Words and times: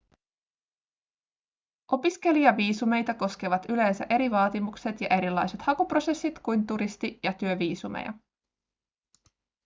opiskelijaviisumeita 1.91 3.13
koskevat 3.13 3.65
yleensä 3.69 4.05
eri 4.09 4.31
vaatimukset 4.31 5.01
ja 5.01 5.07
erilaiset 5.07 5.61
hakuprosessit 5.61 6.39
kuin 6.39 6.67
turisti- 6.67 7.19
ja 7.23 7.33
työviisumeja 7.33 8.13